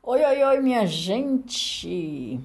Oi, 0.00 0.24
oi, 0.24 0.44
oi, 0.44 0.60
minha 0.60 0.86
gente! 0.86 2.40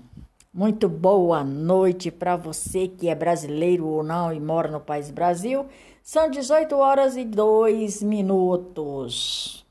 Muito 0.52 0.90
boa 0.90 1.44
noite 1.44 2.10
para 2.10 2.36
você 2.36 2.88
que 2.88 3.08
é 3.08 3.14
brasileiro 3.14 3.86
ou 3.88 4.04
não 4.04 4.34
e 4.34 4.40
mora 4.40 4.70
no 4.70 4.80
país 4.80 5.12
Brasil. 5.12 5.68
São 6.02 6.30
18 6.30 6.76
horas 6.76 7.16
e 7.16 7.24
2 7.24 8.02
minutos. 8.02 9.64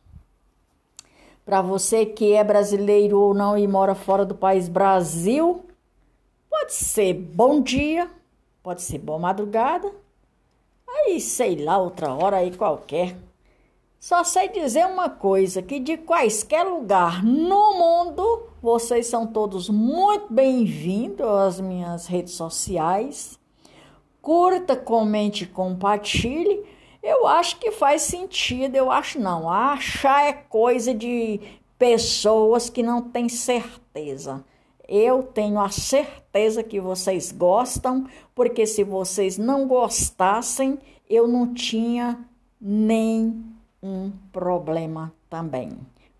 Para 1.44 1.60
você 1.60 2.06
que 2.06 2.32
é 2.32 2.44
brasileiro 2.44 3.18
ou 3.18 3.34
não 3.34 3.58
e 3.58 3.66
mora 3.66 3.96
fora 3.96 4.24
do 4.24 4.34
país 4.34 4.68
Brasil, 4.68 5.66
pode 6.48 6.72
ser 6.72 7.12
bom 7.12 7.60
dia, 7.60 8.08
pode 8.62 8.80
ser 8.80 8.98
boa 8.98 9.18
madrugada, 9.18 9.92
aí 10.88 11.20
sei 11.20 11.56
lá, 11.64 11.78
outra 11.78 12.14
hora 12.14 12.36
aí 12.36 12.56
qualquer. 12.56 13.16
Só 14.02 14.24
sei 14.24 14.48
dizer 14.48 14.84
uma 14.84 15.08
coisa: 15.08 15.62
que 15.62 15.78
de 15.78 15.96
quaisquer 15.96 16.64
lugar 16.66 17.24
no 17.24 17.74
mundo, 17.74 18.48
vocês 18.60 19.06
são 19.06 19.28
todos 19.28 19.68
muito 19.68 20.26
bem-vindos 20.28 21.24
às 21.24 21.60
minhas 21.60 22.08
redes 22.08 22.32
sociais. 22.32 23.38
Curta, 24.20 24.74
comente, 24.74 25.46
compartilhe. 25.46 26.64
Eu 27.00 27.28
acho 27.28 27.60
que 27.60 27.70
faz 27.70 28.02
sentido, 28.02 28.74
eu 28.74 28.90
acho 28.90 29.20
não. 29.20 29.48
Achar 29.48 30.24
é 30.24 30.32
coisa 30.32 30.92
de 30.92 31.38
pessoas 31.78 32.68
que 32.68 32.82
não 32.82 33.02
têm 33.02 33.28
certeza. 33.28 34.44
Eu 34.88 35.22
tenho 35.22 35.60
a 35.60 35.68
certeza 35.68 36.64
que 36.64 36.80
vocês 36.80 37.30
gostam, 37.30 38.08
porque 38.34 38.66
se 38.66 38.82
vocês 38.82 39.38
não 39.38 39.68
gostassem, 39.68 40.76
eu 41.08 41.28
não 41.28 41.54
tinha 41.54 42.18
nem 42.60 43.51
um 43.82 44.12
problema 44.30 45.12
também. 45.28 45.70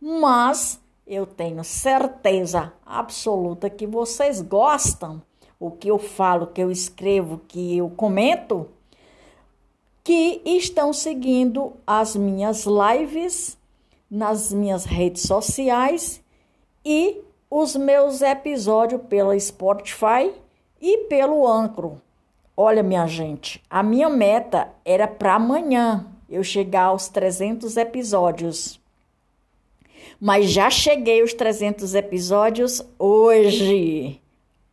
Mas 0.01 0.81
eu 1.07 1.27
tenho 1.27 1.63
certeza 1.63 2.73
absoluta 2.85 3.71
que 3.71 3.87
vocês 3.87 4.41
gostam 4.41 5.23
o 5.61 5.71
que 5.71 5.89
eu 5.89 5.99
falo, 5.99 6.49
que 6.49 6.61
eu 6.61 6.71
escrevo, 6.71 7.41
que 7.47 7.77
eu 7.79 7.89
comento, 7.91 8.69
que 10.03 10.43
estão 10.45 10.93
seguindo 10.93 11.75
as 11.87 12.17
minhas 12.17 12.67
lives 12.67 13.57
nas 14.11 14.53
minhas 14.53 14.85
redes 14.85 15.23
sociais 15.23 16.21
e 16.85 17.23
os 17.49 17.77
meus 17.77 18.23
episódios 18.23 19.03
pela 19.09 19.39
Spotify 19.39 20.33
e 20.81 21.05
pelo 21.05 21.47
Ancro. 21.47 22.01
Olha, 22.57 22.83
minha 22.83 23.07
gente, 23.07 23.63
a 23.71 23.83
minha 23.83 24.09
meta 24.09 24.69
era 24.85 25.07
para 25.07 25.37
amanhã, 25.37 26.12
eu 26.33 26.43
chegar 26.43 26.85
aos 26.85 27.09
300 27.09 27.77
episódios. 27.77 28.81
Mas 30.19 30.51
já 30.51 30.71
cheguei 30.71 31.21
aos 31.21 31.35
300 31.35 31.95
episódios 31.95 32.83
hoje. 32.99 34.19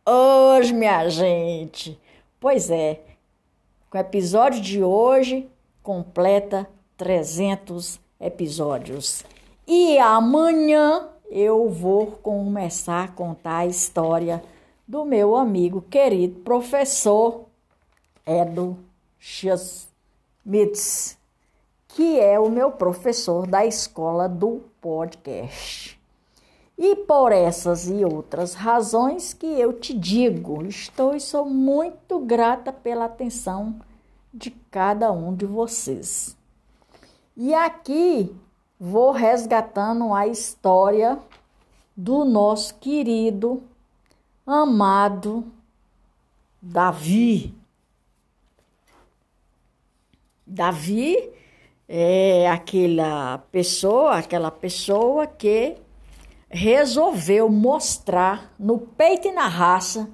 Hoje, 0.06 0.72
minha 0.72 1.06
gente. 1.10 1.98
Pois 2.40 2.70
é, 2.70 3.00
com 3.90 3.98
o 3.98 4.00
episódio 4.00 4.62
de 4.62 4.82
hoje 4.82 5.46
completa 5.82 6.66
300 6.96 8.00
episódios. 8.18 9.22
E 9.66 9.98
amanhã 9.98 11.10
eu 11.30 11.68
vou 11.68 12.06
começar 12.06 13.04
a 13.04 13.08
contar 13.08 13.58
a 13.58 13.66
história 13.66 14.42
do 14.88 15.04
meu 15.04 15.36
amigo 15.36 15.82
querido 15.82 16.40
professor 16.40 17.44
Edo 18.26 18.78
Schmitz 19.18 21.19
que 22.00 22.18
é 22.18 22.40
o 22.40 22.48
meu 22.48 22.70
professor 22.70 23.46
da 23.46 23.66
escola 23.66 24.26
do 24.26 24.62
podcast. 24.80 26.00
E 26.78 26.96
por 26.96 27.30
essas 27.30 27.90
e 27.90 28.02
outras 28.02 28.54
razões 28.54 29.34
que 29.34 29.44
eu 29.44 29.74
te 29.74 29.92
digo, 29.92 30.64
estou 30.64 31.14
e 31.14 31.20
sou 31.20 31.44
muito 31.44 32.18
grata 32.20 32.72
pela 32.72 33.04
atenção 33.04 33.78
de 34.32 34.50
cada 34.70 35.12
um 35.12 35.34
de 35.34 35.44
vocês. 35.44 36.34
E 37.36 37.52
aqui 37.52 38.34
vou 38.78 39.12
resgatando 39.12 40.14
a 40.14 40.26
história 40.26 41.18
do 41.94 42.24
nosso 42.24 42.76
querido, 42.76 43.62
amado 44.46 45.44
Davi. 46.62 47.54
Davi 50.46 51.38
é 51.92 52.48
aquela 52.48 53.38
pessoa, 53.50 54.18
aquela 54.18 54.48
pessoa 54.48 55.26
que 55.26 55.74
resolveu 56.48 57.48
mostrar 57.48 58.54
no 58.56 58.78
peito 58.78 59.26
e 59.26 59.32
na 59.32 59.48
raça 59.48 60.08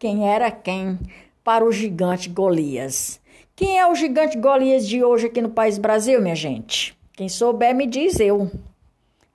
quem 0.00 0.28
era 0.28 0.50
quem 0.50 0.98
para 1.44 1.64
o 1.64 1.70
gigante 1.70 2.28
Golias. 2.28 3.20
Quem 3.54 3.78
é 3.78 3.86
o 3.86 3.94
gigante 3.94 4.36
Golias 4.36 4.88
de 4.88 5.04
hoje 5.04 5.28
aqui 5.28 5.40
no 5.40 5.50
país 5.50 5.78
Brasil, 5.78 6.20
minha 6.20 6.34
gente? 6.34 6.98
Quem 7.12 7.28
souber 7.28 7.72
me 7.72 7.86
diz 7.86 8.18
eu. 8.18 8.50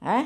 É? 0.02 0.26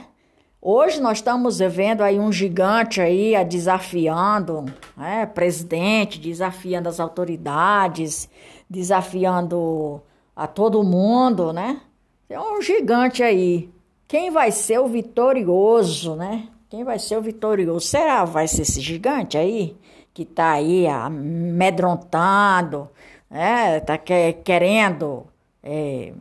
Hoje 0.60 1.00
nós 1.00 1.20
estamos 1.20 1.60
vendo 1.60 2.02
aí 2.02 2.20
um 2.20 2.32
gigante 2.32 3.00
aí 3.00 3.34
desafiando, 3.46 4.66
é, 5.00 5.28
presidente, 5.28 6.20
desafiando 6.20 6.90
as 6.90 7.00
autoridades, 7.00 8.28
desafiando 8.68 10.02
a 10.36 10.48
todo 10.48 10.84
mundo, 10.84 11.54
né? 11.54 11.82
É 12.30 12.40
um 12.40 12.62
gigante 12.62 13.24
aí. 13.24 13.70
Quem 14.08 14.32
vai 14.32 14.52
ser 14.52 14.80
o 14.80 14.88
vitorioso, 14.88 16.16
né? 16.16 16.48
Quem 16.70 16.84
vai 16.84 17.00
ser 17.00 17.18
o 17.18 17.22
vitorioso? 17.22 17.86
Será 17.86 18.26
vai 18.26 18.48
ser 18.48 18.62
esse 18.62 18.82
gigante 18.82 19.38
aí 19.38 19.76
que 20.14 20.26
tá 20.26 20.52
aí 20.52 20.88
amedrontando, 20.88 22.90
né? 23.30 23.80
Tá 23.82 23.98
que, 23.98 24.34
querendo, 24.44 25.26
é, 25.64 26.14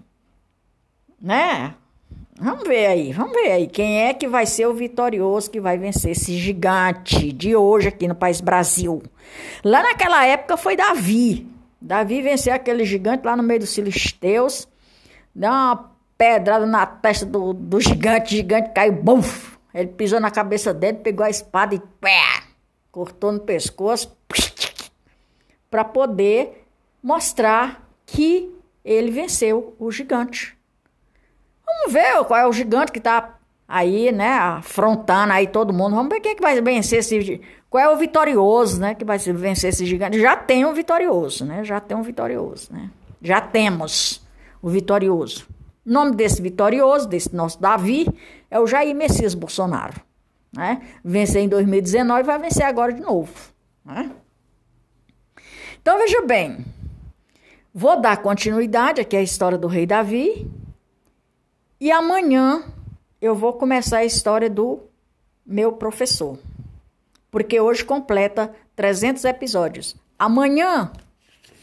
né? 1.21 1.75
Vamos 2.41 2.67
ver 2.67 2.87
aí, 2.87 3.13
vamos 3.13 3.35
ver 3.35 3.53
aí 3.53 3.67
quem 3.67 4.01
é 4.01 4.15
que 4.15 4.27
vai 4.27 4.47
ser 4.47 4.67
o 4.67 4.73
vitorioso 4.73 5.51
que 5.51 5.61
vai 5.61 5.77
vencer 5.77 6.13
esse 6.13 6.39
gigante 6.39 7.31
de 7.33 7.55
hoje 7.55 7.89
aqui 7.89 8.09
no 8.09 8.15
país 8.15 8.41
Brasil. 8.41 9.03
Lá 9.63 9.83
naquela 9.83 10.25
época 10.25 10.57
foi 10.57 10.75
Davi, 10.75 11.47
Davi 11.81 12.21
venceu 12.21 12.53
aquele 12.53 12.85
gigante 12.85 13.25
lá 13.25 13.37
no 13.37 13.43
meio 13.43 13.61
dos 13.61 13.75
filisteus, 13.75 14.69
deu 15.35 15.51
uma 15.51 15.91
pedrada 16.19 16.67
na 16.67 16.85
testa 16.85 17.25
do, 17.25 17.55
do 17.55 17.81
gigante, 17.81 18.35
o 18.35 18.37
gigante 18.37 18.71
caiu, 18.75 18.93
buf! 18.93 19.59
Ele 19.73 19.89
pisou 19.89 20.21
na 20.21 20.31
cabeça 20.31 20.75
dele, 20.75 20.99
pegou 20.99 21.25
a 21.25 21.31
espada 21.31 21.75
e 21.75 21.83
cortou 22.91 23.33
no 23.33 23.41
pescoço 23.41 24.15
para 25.71 25.85
poder 25.85 26.67
mostrar 27.03 27.89
que 28.05 28.53
ele 28.85 29.11
venceu 29.11 29.75
o 29.79 29.91
gigante. 29.91 30.57
Vamos 31.65 31.93
ver 31.93 32.25
qual 32.25 32.41
é 32.41 32.47
o 32.47 32.53
gigante 32.53 32.91
que 32.91 32.99
está 32.99 33.39
aí, 33.71 34.11
né, 34.11 34.33
afrontando 34.33 35.33
aí 35.33 35.47
todo 35.47 35.73
mundo. 35.73 35.95
Vamos 35.95 36.13
ver 36.13 36.21
quem 36.21 36.33
é 36.33 36.35
que 36.35 36.43
vai 36.43 36.61
vencer 36.61 36.99
esse 36.99 37.41
qual 37.71 37.85
é 37.85 37.89
o 37.89 37.97
vitorioso, 37.97 38.81
né, 38.81 38.97
que 38.97 39.05
vai 39.05 39.17
vencer 39.17 39.71
esse 39.71 39.87
gigante? 39.87 40.21
Já 40.21 40.37
tem 40.37 40.65
um 40.65 40.75
vitorioso, 40.75 41.45
né? 41.45 41.63
Já 41.63 41.79
tem 41.79 41.97
um 41.97 42.03
vitorioso, 42.03 42.73
né? 42.73 42.91
Já 43.23 43.41
temos 43.41 44.21
o 44.61 44.69
vitorioso. 44.69 45.47
O 45.87 45.93
nome 45.93 46.17
desse 46.17 46.43
vitorioso, 46.43 47.09
desse 47.09 47.35
nosso 47.35 47.61
Davi, 47.61 48.09
é 48.51 48.59
o 48.59 48.67
Jair 48.67 48.95
Messias 48.95 49.35
Bolsonaro, 49.35 50.01
né? 50.53 50.83
Venceu 51.05 51.41
em 51.41 51.49
2019 51.49 52.25
vai 52.25 52.39
vencer 52.41 52.67
agora 52.67 52.93
de 52.93 53.01
novo, 53.01 53.33
né? 53.85 54.11
Então 55.81 55.97
veja 55.97 56.21
bem, 56.23 56.65
vou 57.73 58.01
dar 58.01 58.17
continuidade 58.17 59.01
aqui 59.01 59.17
à 59.17 59.23
história 59.23 59.57
do 59.57 59.69
rei 59.69 59.87
Davi 59.87 60.51
e 61.81 61.91
amanhã 61.93 62.65
eu 63.21 63.35
vou 63.35 63.53
começar 63.53 63.99
a 63.99 64.05
história 64.05 64.49
do 64.49 64.81
meu 65.47 65.73
professor 65.73 66.39
porque 67.31 67.61
hoje 67.61 67.85
completa 67.85 68.53
300 68.75 69.25
episódios. 69.25 69.97
Amanhã 70.19 70.91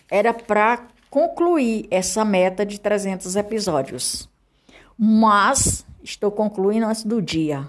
era 0.09 0.33
para 0.33 0.88
concluir 1.09 1.88
essa 1.92 2.24
meta 2.24 2.65
de 2.65 2.80
300 2.80 3.36
episódios. 3.36 4.30
Mas 4.98 5.86
estou 6.01 6.31
concluindo 6.31 6.86
antes 6.86 7.04
do 7.04 7.21
dia. 7.21 7.68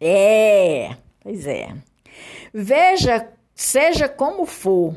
É, 0.00 0.96
pois 1.22 1.46
é. 1.46 1.74
Veja, 2.52 3.28
seja 3.54 4.08
como 4.08 4.46
for, 4.46 4.96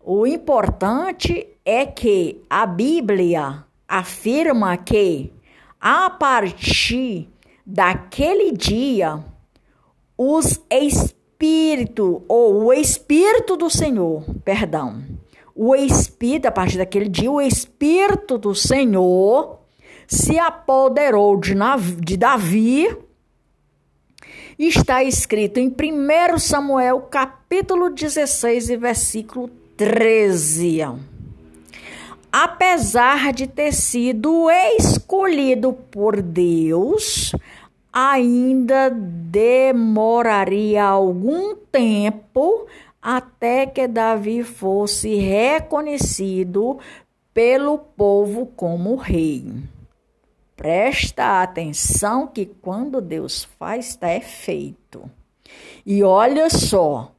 o 0.00 0.26
importante 0.26 1.46
é 1.64 1.84
que 1.84 2.42
a 2.48 2.64
Bíblia 2.64 3.64
afirma 3.86 4.76
que 4.76 5.32
a 5.80 6.10
partir 6.10 7.28
daquele 7.64 8.52
dia 8.52 9.22
os 10.16 10.60
Espírito, 10.70 12.22
ou 12.28 12.64
o 12.64 12.72
Espírito 12.72 13.56
do 13.56 13.70
Senhor, 13.70 14.24
perdão. 14.44 15.04
O 15.54 15.74
Espírito, 15.74 16.46
a 16.46 16.52
partir 16.52 16.78
daquele 16.78 17.08
dia, 17.08 17.30
o 17.30 17.40
Espírito 17.40 18.38
do 18.38 18.54
Senhor 18.54 19.60
se 20.06 20.38
apoderou 20.38 21.36
de, 21.36 21.54
de 22.00 22.16
Davi 22.16 22.96
está 24.58 25.04
escrito 25.04 25.58
em 25.58 25.68
1 25.68 26.38
Samuel, 26.38 27.02
capítulo 27.02 27.90
16 27.90 28.70
e 28.70 28.76
versículo 28.76 29.48
13. 29.76 30.82
Apesar 32.30 33.32
de 33.32 33.46
ter 33.46 33.72
sido 33.72 34.50
escolhido 34.50 35.72
por 35.72 36.20
Deus, 36.20 37.32
ainda 37.92 38.90
demoraria 38.90 40.84
algum 40.84 41.56
tempo 41.56 42.66
até 43.00 43.66
que 43.66 43.88
Davi 43.88 44.42
fosse 44.42 45.14
reconhecido 45.16 46.78
pelo 47.32 47.78
povo 47.78 48.46
como 48.46 48.96
rei. 48.96 49.50
Presta 50.54 51.40
atenção 51.40 52.26
que 52.26 52.44
quando 52.44 53.00
Deus 53.00 53.44
faz, 53.58 53.90
está 53.90 54.08
é 54.08 54.20
feito. 54.20 55.08
E 55.86 56.02
olha 56.02 56.50
só, 56.50 57.12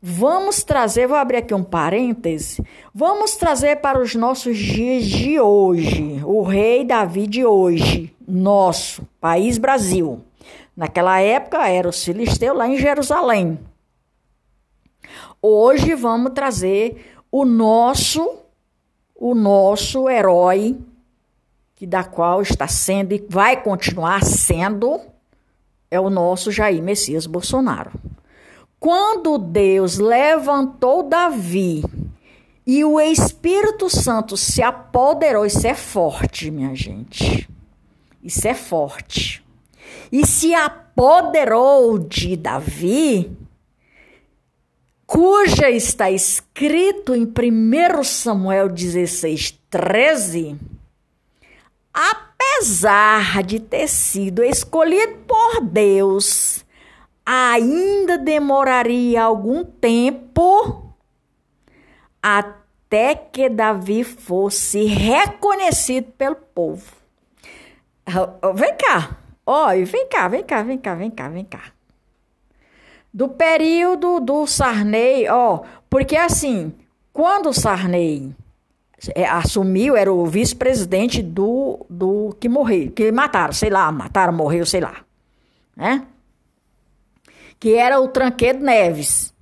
vamos 0.00 0.62
trazer, 0.62 1.06
vou 1.06 1.16
abrir 1.16 1.38
aqui 1.38 1.54
um 1.54 1.62
parêntese, 1.62 2.62
vamos 2.94 3.36
trazer 3.36 3.76
para 3.76 4.00
os 4.00 4.14
nossos 4.14 4.56
dias 4.56 5.04
de 5.04 5.40
hoje, 5.40 6.20
o 6.24 6.42
rei 6.42 6.84
Davi 6.84 7.26
de 7.26 7.44
hoje, 7.44 8.14
nosso 8.26 9.02
país 9.20 9.58
Brasil. 9.58 10.20
Naquela 10.76 11.20
época 11.20 11.68
era 11.68 11.88
o 11.88 11.92
Filisteu 11.92 12.54
lá 12.54 12.68
em 12.68 12.78
Jerusalém. 12.78 13.58
Hoje 15.42 15.94
vamos 15.94 16.32
trazer 16.32 17.14
o 17.30 17.44
nosso 17.44 18.38
o 19.14 19.34
nosso 19.34 20.08
herói 20.08 20.78
que 21.74 21.86
da 21.86 22.04
qual 22.04 22.40
está 22.42 22.68
sendo 22.68 23.12
e 23.12 23.26
vai 23.28 23.60
continuar 23.60 24.24
sendo 24.24 25.00
é 25.90 25.98
o 25.98 26.10
nosso 26.10 26.52
Jair 26.52 26.82
Messias 26.82 27.26
Bolsonaro. 27.26 27.92
Quando 28.78 29.38
Deus 29.38 29.98
levantou 29.98 31.02
Davi 31.02 31.82
e 32.66 32.84
o 32.84 33.00
Espírito 33.00 33.90
Santo 33.90 34.36
se 34.36 34.62
apoderou, 34.62 35.44
isso 35.44 35.66
é 35.66 35.74
forte, 35.74 36.50
minha 36.50 36.74
gente. 36.74 37.48
Isso 38.22 38.46
é 38.46 38.54
forte. 38.54 39.44
E 40.12 40.26
se 40.26 40.54
apoderou 40.54 41.98
de 41.98 42.36
Davi, 42.36 43.30
cuja 45.06 45.70
está 45.70 46.10
escrito 46.10 47.14
em 47.14 47.24
1 47.24 48.04
Samuel 48.04 48.68
16, 48.68 49.58
13 49.70 50.56
apesar 52.58 53.42
de 53.42 53.60
ter 53.60 53.88
sido 53.88 54.42
escolhido 54.42 55.18
por 55.26 55.60
Deus, 55.60 56.64
ainda 57.30 58.16
demoraria 58.16 59.22
algum 59.22 59.62
tempo 59.62 60.94
até 62.22 63.14
que 63.14 63.50
Davi 63.50 64.02
fosse 64.02 64.86
reconhecido 64.86 66.10
pelo 66.12 66.36
povo. 66.36 66.90
Vem 68.54 68.74
cá, 68.78 69.18
olha, 69.44 69.84
vem 69.84 70.08
cá, 70.08 70.26
vem 70.26 70.42
cá, 70.42 70.62
vem 70.62 70.78
cá, 70.78 70.94
vem 70.94 71.10
cá, 71.10 71.28
vem 71.28 71.44
cá. 71.44 71.64
Do 73.12 73.28
período 73.28 74.20
do 74.20 74.46
Sarney, 74.46 75.28
ó, 75.28 75.64
porque 75.90 76.16
assim, 76.16 76.72
quando 77.12 77.50
o 77.50 77.52
Sarney 77.52 78.34
é, 79.14 79.26
assumiu, 79.26 79.94
era 79.94 80.10
o 80.10 80.24
vice-presidente 80.24 81.22
do, 81.22 81.84
do 81.90 82.34
que 82.40 82.48
morreu, 82.48 82.90
que 82.90 83.12
mataram, 83.12 83.52
sei 83.52 83.68
lá, 83.68 83.92
mataram, 83.92 84.32
morreu, 84.32 84.64
sei 84.64 84.80
lá. 84.80 84.96
Né? 85.76 86.06
Que 87.58 87.74
era 87.74 88.00
o 88.00 88.08
Tranquedo 88.08 88.64
Neves. 88.64 89.34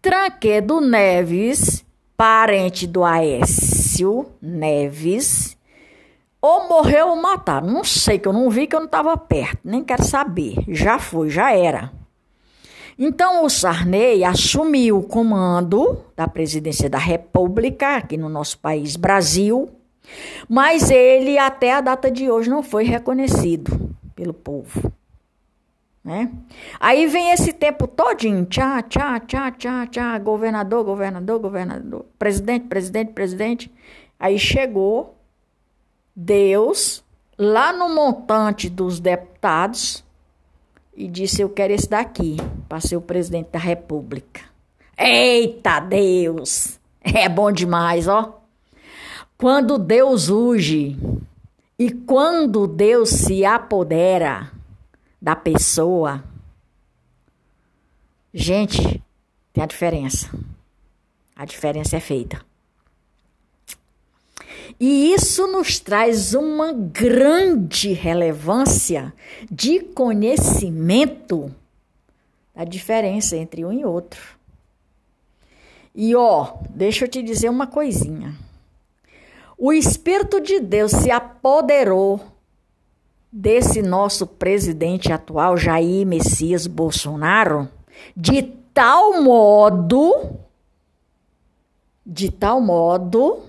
Tranquedo 0.00 0.80
Neves, 0.80 1.84
parente 2.16 2.86
do 2.86 3.04
Aécio 3.04 4.26
Neves, 4.40 5.56
ou 6.40 6.68
morreu 6.68 7.08
ou 7.08 7.16
mataram. 7.16 7.68
Não 7.68 7.84
sei, 7.84 8.18
que 8.18 8.26
eu 8.26 8.32
não 8.32 8.50
vi, 8.50 8.66
que 8.66 8.74
eu 8.74 8.80
não 8.80 8.86
estava 8.86 9.16
perto, 9.16 9.60
nem 9.64 9.84
quero 9.84 10.02
saber. 10.04 10.56
Já 10.68 10.98
foi, 10.98 11.30
já 11.30 11.54
era. 11.54 11.92
Então, 12.98 13.44
o 13.44 13.48
Sarney 13.48 14.22
assumiu 14.24 14.98
o 14.98 15.02
comando 15.02 16.04
da 16.14 16.28
presidência 16.28 16.90
da 16.90 16.98
República, 16.98 17.96
aqui 17.96 18.16
no 18.16 18.28
nosso 18.28 18.58
país, 18.58 18.96
Brasil, 18.96 19.70
mas 20.48 20.90
ele, 20.90 21.38
até 21.38 21.72
a 21.72 21.80
data 21.80 22.10
de 22.10 22.30
hoje, 22.30 22.50
não 22.50 22.62
foi 22.62 22.84
reconhecido 22.84 23.96
pelo 24.14 24.34
povo. 24.34 24.91
Né? 26.04 26.30
Aí 26.80 27.06
vem 27.06 27.30
esse 27.30 27.52
tempo 27.52 27.86
todinho, 27.86 28.44
tchá, 28.46 28.82
tchá, 28.82 29.20
tchá, 29.20 29.50
tchá, 29.52 29.86
tchá, 29.86 30.18
governador, 30.18 30.84
governador, 30.84 31.38
governador, 31.38 32.06
presidente, 32.18 32.66
presidente, 32.66 33.12
presidente. 33.12 33.72
Aí 34.18 34.38
chegou 34.38 35.16
Deus 36.14 37.04
lá 37.38 37.72
no 37.72 37.94
montante 37.94 38.68
dos 38.68 38.98
deputados, 38.98 40.04
e 40.94 41.08
disse: 41.08 41.42
Eu 41.42 41.48
quero 41.48 41.72
esse 41.72 41.88
daqui 41.88 42.36
para 42.68 42.80
ser 42.80 42.96
o 42.96 43.00
presidente 43.00 43.50
da 43.50 43.58
República. 43.58 44.42
Eita 44.96 45.80
Deus! 45.80 46.78
É 47.02 47.28
bom 47.28 47.50
demais, 47.50 48.06
ó. 48.06 48.40
Quando 49.36 49.76
Deus 49.76 50.28
urge 50.28 50.96
e 51.76 51.90
quando 51.90 52.68
Deus 52.68 53.10
se 53.10 53.44
apodera 53.44 54.51
da 55.22 55.36
pessoa, 55.36 56.24
gente, 58.34 59.00
tem 59.52 59.62
a 59.62 59.66
diferença. 59.66 60.28
A 61.36 61.44
diferença 61.44 61.96
é 61.96 62.00
feita. 62.00 62.44
E 64.80 65.14
isso 65.14 65.46
nos 65.46 65.78
traz 65.78 66.34
uma 66.34 66.72
grande 66.72 67.92
relevância 67.92 69.14
de 69.48 69.78
conhecimento 69.78 71.54
da 72.52 72.64
diferença 72.64 73.36
entre 73.36 73.64
um 73.64 73.72
e 73.72 73.84
outro. 73.84 74.36
E 75.94 76.16
ó, 76.16 76.56
deixa 76.70 77.04
eu 77.04 77.08
te 77.08 77.22
dizer 77.22 77.48
uma 77.48 77.68
coisinha. 77.68 78.34
O 79.56 79.72
Espírito 79.72 80.40
de 80.40 80.58
Deus 80.58 80.90
se 80.90 81.12
apoderou 81.12 82.31
desse 83.32 83.80
nosso 83.80 84.26
presidente 84.26 85.10
atual, 85.10 85.56
Jair 85.56 86.06
Messias 86.06 86.66
Bolsonaro, 86.66 87.66
de 88.14 88.42
tal 88.42 89.22
modo, 89.22 90.38
de 92.04 92.30
tal 92.30 92.60
modo 92.60 93.42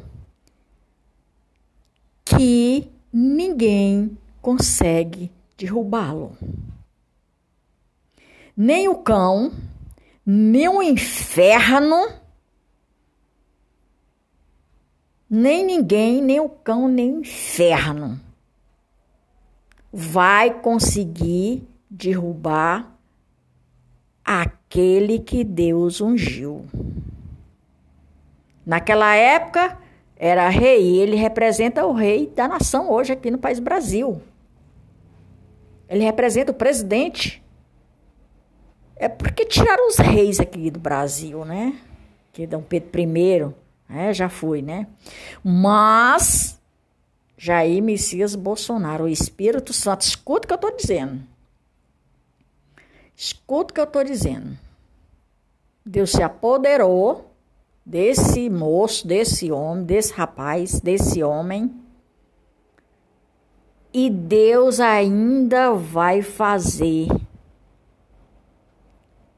que 2.23 2.89
ninguém 3.11 4.17
consegue 4.41 5.29
derrubá-lo. 5.57 6.37
Nem 8.55 8.87
o 8.87 8.95
cão, 8.95 9.51
nem 10.25 10.69
o 10.69 10.81
inferno, 10.81 12.07
nem 15.29 15.65
ninguém, 15.65 16.21
nem 16.21 16.39
o 16.39 16.47
cão, 16.47 16.87
nem 16.87 17.17
o 17.17 17.19
inferno 17.19 18.21
vai 19.93 20.59
conseguir 20.59 21.67
derrubar 21.87 22.97
aquele 24.25 25.19
que 25.19 25.43
Deus 25.43 26.01
ungiu. 26.01 26.65
Naquela 28.65 29.15
época, 29.15 29.77
era 30.15 30.49
rei, 30.49 30.97
ele 30.99 31.15
representa 31.15 31.85
o 31.85 31.93
rei 31.93 32.25
da 32.27 32.47
nação 32.47 32.89
hoje 32.89 33.13
aqui 33.13 33.29
no 33.29 33.37
país 33.37 33.59
Brasil. 33.59 34.19
Ele 35.87 36.03
representa 36.03 36.51
o 36.51 36.55
presidente. 36.55 37.43
É 38.95 39.07
porque 39.07 39.45
tiraram 39.45 39.87
os 39.89 39.97
reis 39.97 40.39
aqui 40.39 40.71
do 40.71 40.79
Brasil, 40.79 41.45
né? 41.45 41.77
Que 42.31 42.47
Dom 42.47 42.61
Pedro 42.61 42.99
I, 42.99 43.53
né? 43.87 44.13
já 44.13 44.29
foi, 44.29 44.61
né? 44.61 44.87
Mas 45.43 46.59
Jair 47.45 47.83
Messias 47.83 48.35
Bolsonaro, 48.35 49.03
o 49.03 49.09
Espírito 49.09 49.73
Santo, 49.73 50.03
escuta 50.03 50.45
o 50.45 50.47
que 50.47 50.53
eu 50.53 50.55
estou 50.55 50.77
dizendo. 50.77 51.21
Escuta 53.17 53.71
o 53.71 53.73
que 53.73 53.81
eu 53.81 53.83
estou 53.83 54.01
dizendo. 54.01 54.57
Deus 55.85 56.11
se 56.11 56.23
apoderou 56.23 57.33
desse 57.85 58.49
moço, 58.49 59.05
desse 59.05 59.51
homem, 59.51 59.83
desse 59.83 60.13
rapaz, 60.13 60.79
desse 60.79 61.21
homem. 61.21 61.69
E 63.91 64.09
Deus 64.09 64.79
ainda 64.79 65.73
vai 65.73 66.21
fazer 66.21 67.09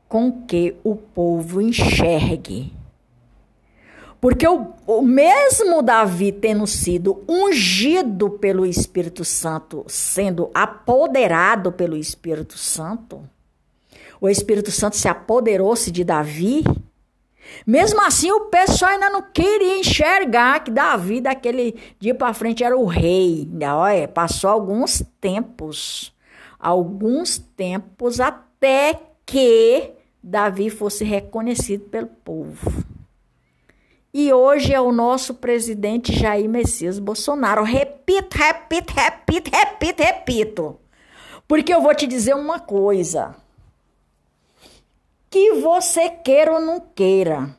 com 0.07 0.43
que 0.45 0.75
o 0.83 0.95
povo 0.95 1.59
enxergue. 1.59 2.71
Porque 4.25 4.48
o, 4.48 4.74
o 4.88 5.03
mesmo 5.03 5.84
Davi 5.84 6.32
tendo 6.32 6.65
sido 6.65 7.24
ungido 7.29 8.32
pelo 8.32 8.65
Espírito 8.65 9.24
Santo, 9.24 9.86
sendo 9.88 10.50
apoderado 10.51 11.72
pelo 11.72 11.96
Espírito 11.96 12.58
Santo, 12.58 13.22
o 14.20 14.27
Espírito 14.27 14.72
Santo 14.72 14.96
se 14.96 15.08
apoderou-se 15.08 15.91
de 15.91 16.03
Davi. 16.03 16.63
Mesmo 17.67 18.01
assim, 18.01 18.32
o 18.32 18.46
pessoal 18.46 18.94
ainda 18.94 19.12
não 19.12 19.22
queria 19.22 19.77
enxergar 19.77 20.63
que 20.63 20.72
Davi, 20.72 21.22
daquele 21.22 21.75
dia 22.00 22.15
para 22.15 22.34
frente, 22.34 22.63
era 22.63 22.75
o 22.75 22.86
rei. 22.86 23.48
Olha, 23.75 24.08
passou 24.08 24.50
alguns 24.50 25.03
tempos, 25.22 26.12
alguns 26.60 27.38
tempos 27.38 28.20
até 28.20 29.00
que 29.24 29.91
Davi 30.24 30.72
fosse 30.72 31.03
reconhecido 31.03 31.84
pelo 31.91 32.08
povo. 32.08 32.94
E 34.17 34.31
hoje 34.31 34.74
é 34.74 34.79
o 34.79 34.93
nosso 34.93 35.34
presidente 35.34 36.17
Jair 36.17 36.48
Messias 36.48 37.00
Bolsonaro. 37.00 37.63
Repito, 37.63 38.38
repito, 38.38 38.93
repito, 38.93 39.51
repito, 39.53 40.01
repito. 40.01 40.79
Porque 41.45 41.74
eu 41.74 41.81
vou 41.81 41.93
te 41.93 42.07
dizer 42.07 42.34
uma 42.34 42.57
coisa. 42.57 43.36
Que 45.29 45.55
você 45.55 46.10
queira 46.10 46.53
ou 46.53 46.62
não 46.62 46.79
queira. 46.79 47.53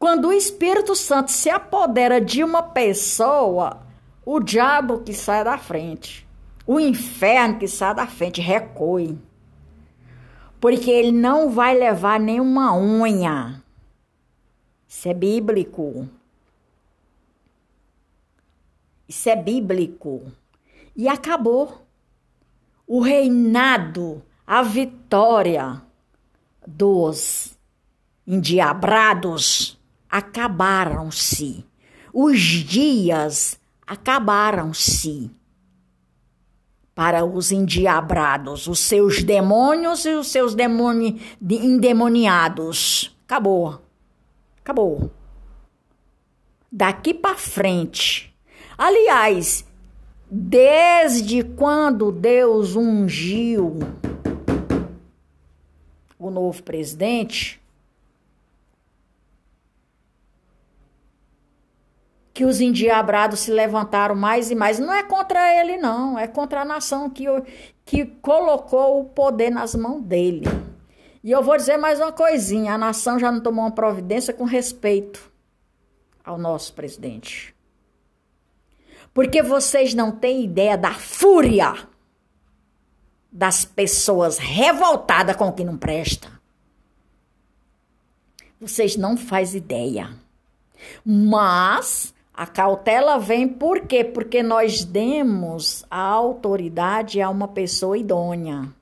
Quando 0.00 0.26
o 0.26 0.32
Espírito 0.32 0.96
Santo 0.96 1.30
se 1.30 1.48
apodera 1.48 2.20
de 2.20 2.42
uma 2.42 2.64
pessoa, 2.64 3.86
o 4.26 4.40
diabo 4.40 4.98
que 4.98 5.14
sai 5.14 5.44
da 5.44 5.56
frente, 5.56 6.26
o 6.66 6.80
inferno 6.80 7.60
que 7.60 7.68
sai 7.68 7.94
da 7.94 8.08
frente, 8.08 8.40
recue. 8.40 9.16
Porque 10.60 10.90
ele 10.90 11.12
não 11.12 11.50
vai 11.50 11.78
levar 11.78 12.18
nenhuma 12.18 12.76
unha 12.76 13.62
isso 14.90 15.08
é 15.08 15.14
bíblico. 15.14 16.08
Isso 19.08 19.28
é 19.28 19.36
bíblico. 19.36 20.32
E 20.96 21.06
acabou. 21.06 21.86
O 22.88 23.00
reinado, 23.00 24.20
a 24.44 24.62
vitória 24.62 25.80
dos 26.66 27.56
endiabrados 28.26 29.78
acabaram-se. 30.10 31.64
Os 32.12 32.40
dias 32.40 33.60
acabaram-se 33.86 35.30
para 36.96 37.24
os 37.24 37.52
endiabrados, 37.52 38.66
os 38.66 38.80
seus 38.80 39.22
demônios 39.22 40.04
e 40.04 40.16
os 40.16 40.26
seus 40.26 40.52
demônios 40.52 41.20
endemoniados. 41.40 43.16
Acabou. 43.24 43.88
Acabou. 44.62 45.10
Daqui 46.70 47.12
para 47.12 47.36
frente. 47.36 48.34
Aliás, 48.78 49.64
desde 50.30 51.42
quando 51.42 52.12
Deus 52.12 52.76
ungiu 52.76 53.78
o 56.18 56.30
novo 56.30 56.62
presidente, 56.62 57.60
que 62.40 62.44
os 62.46 62.60
endiabrados 62.60 63.40
se 63.40 63.50
levantaram 63.50 64.14
mais 64.14 64.50
e 64.50 64.54
mais. 64.54 64.78
Não 64.78 64.94
é 64.94 65.02
contra 65.02 65.60
ele, 65.60 65.76
não. 65.76 66.18
É 66.18 66.26
contra 66.26 66.62
a 66.62 66.64
nação 66.64 67.10
que, 67.10 67.26
que 67.84 68.06
colocou 68.06 69.00
o 69.00 69.04
poder 69.04 69.50
nas 69.50 69.74
mãos 69.74 70.00
dele. 70.00 70.46
E 71.22 71.30
eu 71.30 71.42
vou 71.42 71.56
dizer 71.56 71.76
mais 71.76 72.00
uma 72.00 72.12
coisinha: 72.12 72.74
a 72.74 72.78
nação 72.78 73.18
já 73.18 73.30
não 73.30 73.40
tomou 73.40 73.64
uma 73.64 73.70
providência 73.70 74.32
com 74.32 74.44
respeito 74.44 75.30
ao 76.24 76.38
nosso 76.38 76.72
presidente. 76.72 77.54
Porque 79.12 79.42
vocês 79.42 79.92
não 79.92 80.12
têm 80.12 80.44
ideia 80.44 80.78
da 80.78 80.94
fúria 80.94 81.74
das 83.30 83.64
pessoas 83.64 84.38
revoltadas 84.38 85.36
com 85.36 85.48
o 85.48 85.52
que 85.52 85.64
não 85.64 85.76
presta. 85.76 86.30
Vocês 88.60 88.96
não 88.96 89.16
fazem 89.16 89.58
ideia. 89.58 90.10
Mas 91.04 92.14
a 92.32 92.46
cautela 92.46 93.18
vem 93.18 93.46
por 93.46 93.80
quê? 93.86 94.04
Porque 94.04 94.42
nós 94.42 94.84
demos 94.84 95.84
a 95.90 96.00
autoridade 96.00 97.20
a 97.20 97.28
uma 97.28 97.48
pessoa 97.48 97.98
idônea 97.98 98.74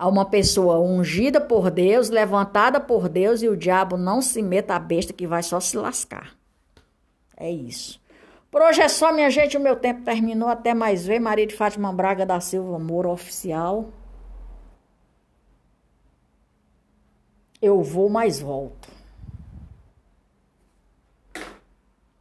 a 0.00 0.08
uma 0.08 0.24
pessoa 0.24 0.78
ungida 0.78 1.38
por 1.38 1.70
Deus, 1.70 2.08
levantada 2.08 2.80
por 2.80 3.06
Deus, 3.06 3.42
e 3.42 3.48
o 3.50 3.54
diabo 3.56 3.98
não 3.98 4.22
se 4.22 4.40
meta 4.40 4.74
a 4.74 4.78
besta 4.78 5.12
que 5.12 5.26
vai 5.26 5.42
só 5.42 5.60
se 5.60 5.76
lascar. 5.76 6.34
É 7.36 7.50
isso. 7.50 8.00
Por 8.50 8.62
hoje 8.62 8.80
é 8.80 8.88
só, 8.88 9.12
minha 9.12 9.28
gente. 9.28 9.58
O 9.58 9.60
meu 9.60 9.76
tempo 9.76 10.02
terminou. 10.02 10.48
Até 10.48 10.72
mais 10.72 11.04
ver. 11.04 11.20
Maria 11.20 11.46
de 11.46 11.54
Fátima 11.54 11.92
Braga 11.92 12.24
da 12.24 12.40
Silva 12.40 12.78
Moura 12.78 13.10
Oficial. 13.10 13.90
Eu 17.60 17.82
vou, 17.82 18.08
mais 18.08 18.40
volto. 18.40 18.88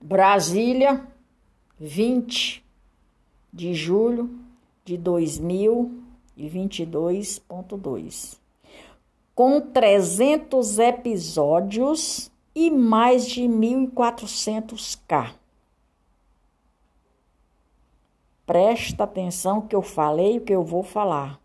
Brasília, 0.01 1.01
20 1.79 2.61
de 3.53 3.73
julho 3.73 4.37
de 4.83 4.97
2000 4.97 6.08
e 6.39 6.49
22.2, 6.49 8.39
com 9.35 9.59
300 9.59 10.79
episódios 10.79 12.31
e 12.55 12.71
mais 12.71 13.27
de 13.27 13.43
1.400k. 13.43 15.33
Presta 18.45 19.03
atenção 19.03 19.61
que 19.61 19.75
eu 19.75 19.81
falei 19.81 20.37
o 20.37 20.41
que 20.41 20.53
eu 20.53 20.63
vou 20.63 20.81
falar. 20.81 21.39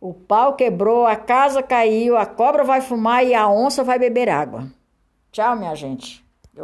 O 0.00 0.12
pau 0.12 0.54
quebrou, 0.54 1.06
a 1.06 1.16
casa 1.16 1.62
caiu, 1.62 2.16
a 2.16 2.26
cobra 2.26 2.64
vai 2.64 2.80
fumar 2.82 3.24
e 3.24 3.34
a 3.34 3.48
onça 3.48 3.82
vai 3.82 3.98
beber 3.98 4.28
água. 4.28 4.70
Tchau, 5.32 5.56
minha 5.56 5.74
gente. 5.74 6.25